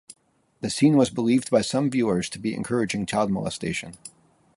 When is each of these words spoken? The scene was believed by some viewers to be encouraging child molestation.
The 0.61 0.71
scene 0.71 0.97
was 0.97 1.11
believed 1.11 1.51
by 1.51 1.61
some 1.61 1.91
viewers 1.91 2.27
to 2.31 2.39
be 2.39 2.55
encouraging 2.55 3.05
child 3.05 3.29
molestation. 3.29 3.97